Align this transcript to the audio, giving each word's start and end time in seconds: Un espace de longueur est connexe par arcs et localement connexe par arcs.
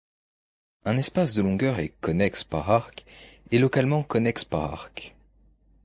Un 0.85 0.97
espace 0.97 1.35
de 1.35 1.43
longueur 1.43 1.77
est 1.77 1.93
connexe 2.01 2.43
par 2.43 2.71
arcs 2.71 3.05
et 3.51 3.59
localement 3.59 4.01
connexe 4.01 4.43
par 4.45 4.63
arcs. 4.73 5.13